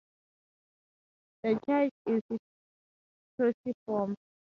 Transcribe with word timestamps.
The 1.43 1.59
church 1.67 1.91
is 2.07 2.21
cruciform. 3.37 4.15